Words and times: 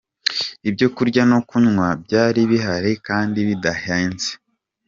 Ibyo 0.69 0.87
kurya 0.95 1.23
no 1.31 1.39
kunywa 1.49 1.87
byari 2.03 2.41
bihari 2.51 2.91
kandi 3.07 3.37
bidahenze. 3.47 4.29